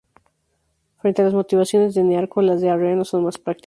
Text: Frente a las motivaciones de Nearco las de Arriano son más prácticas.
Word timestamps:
Frente 0.97 1.21
a 1.21 1.25
las 1.25 1.35
motivaciones 1.35 1.93
de 1.93 2.03
Nearco 2.03 2.41
las 2.41 2.59
de 2.59 2.71
Arriano 2.71 3.05
son 3.05 3.23
más 3.23 3.37
prácticas. 3.37 3.59